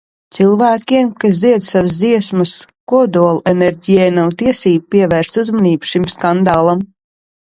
[0.35, 2.53] Cilvēkiem, kas dzied slavas dziesmas
[2.91, 6.83] kodolenerģijai, nav tiesību nepievērst uzmanību šim skandālam.